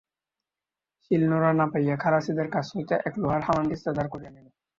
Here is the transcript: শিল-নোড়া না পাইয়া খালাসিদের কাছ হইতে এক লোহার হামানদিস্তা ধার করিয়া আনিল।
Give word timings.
শিল-নোড়া 1.03 1.51
না 1.53 1.65
পাইয়া 1.71 1.95
খালাসিদের 1.97 2.47
কাছ 2.51 2.65
হইতে 2.75 2.95
এক 3.07 3.13
লোহার 3.17 3.41
হামানদিস্তা 3.41 3.89
ধার 3.93 4.07
করিয়া 4.09 4.31
আনিল। 4.31 4.47